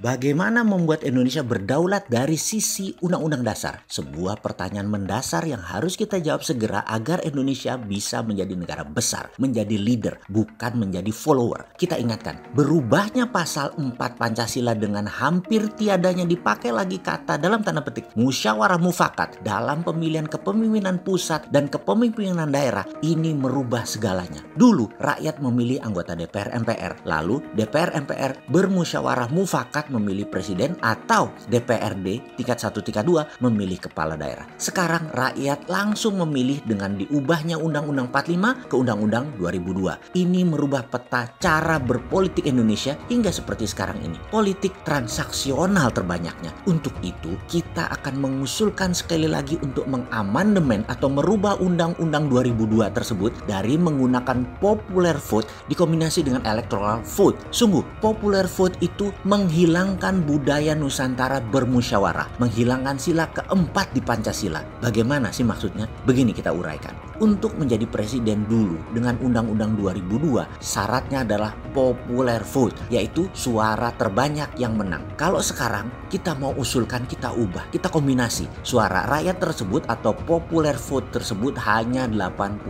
[0.00, 3.84] Bagaimana membuat Indonesia berdaulat dari sisi undang-undang dasar?
[3.84, 9.76] Sebuah pertanyaan mendasar yang harus kita jawab segera agar Indonesia bisa menjadi negara besar, menjadi
[9.76, 11.76] leader, bukan menjadi follower.
[11.76, 18.08] Kita ingatkan, berubahnya pasal 4 Pancasila dengan hampir tiadanya dipakai lagi kata dalam tanda petik
[18.16, 24.40] musyawarah mufakat dalam pemilihan kepemimpinan pusat dan kepemimpinan daerah ini merubah segalanya.
[24.56, 32.38] Dulu rakyat memilih anggota DPR MPR, lalu DPR MPR bermusyawarah mufakat memilih presiden atau DPRD
[32.38, 34.46] tingkat 1 tingkat 2 memilih kepala daerah.
[34.54, 40.16] Sekarang rakyat langsung memilih dengan diubahnya Undang-Undang 45 ke Undang-Undang 2002.
[40.16, 44.16] Ini merubah peta cara berpolitik Indonesia hingga seperti sekarang ini.
[44.30, 46.54] Politik transaksional terbanyaknya.
[46.70, 53.74] Untuk itu kita akan mengusulkan sekali lagi untuk mengamandemen atau merubah Undang-Undang 2002 tersebut dari
[53.74, 57.40] menggunakan popular vote dikombinasi dengan electoral vote.
[57.50, 64.60] Sungguh, popular vote itu menghilangkan menghilangkan budaya Nusantara bermusyawarah, menghilangkan sila keempat di Pancasila.
[64.84, 65.88] Bagaimana sih maksudnya?
[66.04, 67.09] Begini kita uraikan.
[67.20, 74.72] Untuk menjadi presiden dulu dengan Undang-Undang 2002, syaratnya adalah popular vote, yaitu suara terbanyak yang
[74.72, 75.04] menang.
[75.20, 78.48] Kalau sekarang kita mau usulkan, kita ubah, kita kombinasi.
[78.64, 82.64] Suara rakyat tersebut atau popular vote tersebut hanya 80%.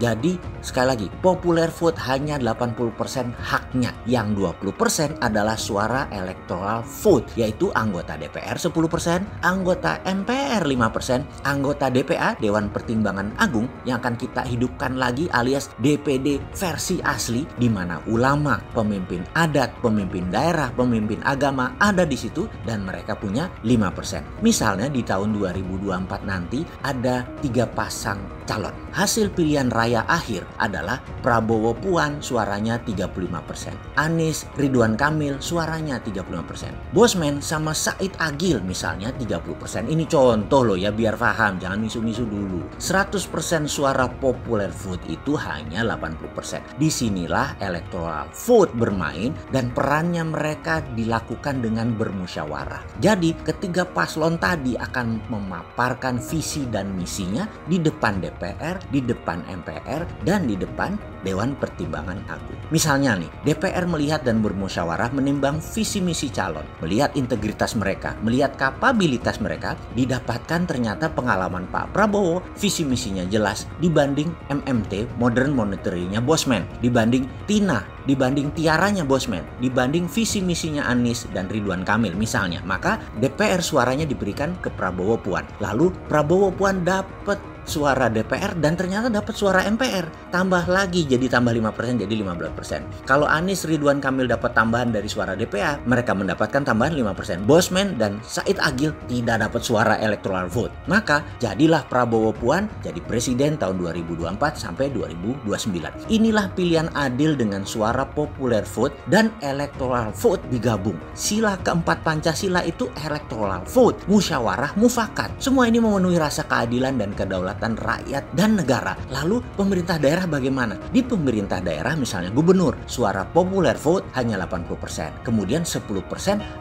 [0.00, 3.92] Jadi sekali lagi, popular vote hanya 80% haknya.
[4.08, 12.40] Yang 20% adalah suara electoral vote yaitu anggota DPR 10%, anggota MPR 5%, anggota DPA
[12.40, 18.58] Dewan Pertimbangan Agung yang akan kita hidupkan lagi alias DPD versi asli di mana ulama,
[18.72, 24.42] pemimpin adat, pemimpin daerah, pemimpin agama ada di situ dan mereka punya 5%.
[24.42, 28.72] Misalnya di tahun 2024 nanti ada tiga pasang calon.
[28.94, 33.98] Hasil pilihan raya akhir adalah Prabowo Puan suaranya 35%.
[33.98, 36.94] Anies Ridwan Kamil suaranya 35%.
[36.94, 39.90] Bosman sama Said Agil misalnya 30%.
[39.90, 42.62] Ini contoh loh ya biar paham, jangan misu-misu dulu.
[42.78, 46.76] 100% suara popular vote itu hanya 80%.
[46.76, 53.00] Di sinilah electoral vote bermain dan perannya mereka dilakukan dengan bermusyawarah.
[53.00, 60.26] Jadi ketiga paslon tadi akan memaparkan visi dan misinya di depan DPR, di depan MPR,
[60.28, 62.58] dan di depan Dewan Pertimbangan Agung.
[62.68, 69.38] Misalnya nih, DPR melihat dan bermusyawarah menimbang visi misi calon, melihat integritas mereka, melihat kapabilitas
[69.38, 77.24] mereka, didapatkan ternyata pengalaman Pak Prabowo, visi misinya jelas dibanding MMT, Modern Monetary-nya Bosman, dibanding
[77.46, 82.62] Tina, dibanding tiaranya Bosman, dibanding visi misinya Anies dan Ridwan Kamil misalnya.
[82.66, 85.46] Maka DPR suaranya diberikan ke Prabowo Puan.
[85.58, 90.30] Lalu Prabowo Puan dapat suara DPR dan ternyata dapat suara MPR.
[90.30, 93.04] Tambah lagi jadi tambah 5% jadi 15%.
[93.04, 97.42] Kalau Anies Ridwan Kamil dapat tambahan dari suara DPA, mereka mendapatkan tambahan 5%.
[97.42, 100.70] Bosman dan Said Agil tidak dapat suara electoral vote.
[100.86, 106.06] Maka jadilah Prabowo Puan jadi presiden tahun 2024 sampai 2029.
[106.06, 110.96] Inilah pilihan adil dengan suara popular vote dan electoral vote digabung.
[111.18, 115.34] Sila keempat Pancasila itu electoral vote, musyawarah mufakat.
[115.42, 118.92] Semua ini memenuhi rasa keadilan dan kedaulatan kedaulatan rakyat dan negara.
[119.08, 120.76] Lalu pemerintah daerah bagaimana?
[120.92, 125.24] Di pemerintah daerah misalnya gubernur, suara populer vote hanya 80%.
[125.24, 125.96] Kemudian 10%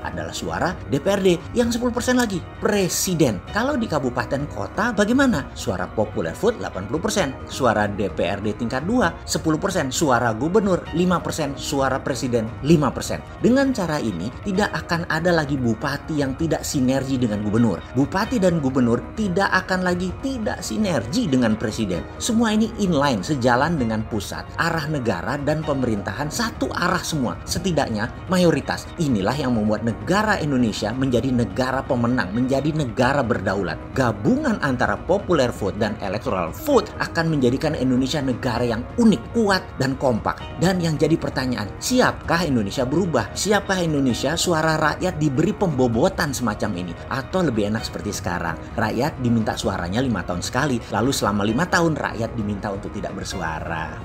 [0.08, 3.44] adalah suara DPRD, yang 10% lagi presiden.
[3.52, 5.52] Kalau di kabupaten kota bagaimana?
[5.54, 13.44] Suara populer vote 80%, suara DPRD tingkat 2 10%, suara gubernur 5%, suara presiden 5%.
[13.44, 17.84] Dengan cara ini tidak akan ada lagi bupati yang tidak sinergi dengan gubernur.
[17.98, 22.06] Bupati dan gubernur tidak akan lagi tidak sinergi sinergi dengan presiden.
[22.22, 27.34] Semua ini inline, sejalan dengan pusat, arah negara dan pemerintahan satu arah semua.
[27.50, 28.86] Setidaknya mayoritas.
[29.02, 33.82] Inilah yang membuat negara Indonesia menjadi negara pemenang, menjadi negara berdaulat.
[33.98, 39.98] Gabungan antara popular vote dan electoral vote akan menjadikan Indonesia negara yang unik, kuat, dan
[39.98, 40.38] kompak.
[40.62, 43.34] Dan yang jadi pertanyaan, siapkah Indonesia berubah?
[43.34, 46.94] Siapkah Indonesia suara rakyat diberi pembobotan semacam ini?
[47.10, 50.46] Atau lebih enak seperti sekarang, rakyat diminta suaranya lima tahun
[50.80, 53.96] sekali lalu selama lima tahun rakyat diminta untuk tidak bersuara.